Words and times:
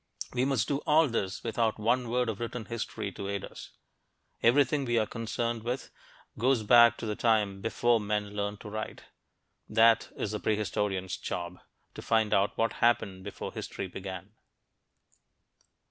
We 0.33 0.45
must 0.45 0.67
do 0.67 0.77
all 0.87 1.07
this 1.07 1.43
without 1.43 1.77
one 1.77 2.09
word 2.09 2.27
of 2.27 2.39
written 2.39 2.65
history 2.65 3.11
to 3.11 3.29
aid 3.29 3.45
us. 3.45 3.69
Everything 4.41 4.83
we 4.83 4.97
are 4.97 5.05
concerned 5.05 5.61
with 5.61 5.91
goes 6.39 6.63
back 6.63 6.97
to 6.97 7.05
the 7.05 7.15
time 7.15 7.61
before 7.61 7.99
men 7.99 8.31
learned 8.31 8.61
to 8.61 8.69
write. 8.71 9.03
That 9.69 10.11
is 10.17 10.31
the 10.31 10.39
prehistorian's 10.39 11.17
job 11.17 11.59
to 11.93 12.01
find 12.01 12.33
out 12.33 12.57
what 12.57 12.73
happened 12.81 13.23
before 13.23 13.53
history 13.53 13.85
began. 13.85 14.31